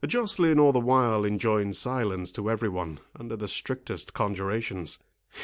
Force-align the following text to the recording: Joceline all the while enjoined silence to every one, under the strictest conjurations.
Joceline 0.03 0.57
all 0.59 0.71
the 0.71 0.79
while 0.79 1.23
enjoined 1.25 1.75
silence 1.75 2.31
to 2.31 2.49
every 2.49 2.69
one, 2.69 3.01
under 3.15 3.35
the 3.35 3.47
strictest 3.47 4.15
conjurations. 4.15 4.97